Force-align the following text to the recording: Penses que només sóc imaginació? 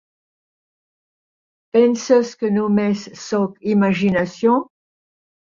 Penses 1.77 2.31
que 2.41 2.51
només 2.57 3.05
sóc 3.27 3.71
imaginació? 3.75 4.59